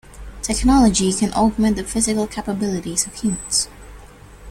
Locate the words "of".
3.05-3.13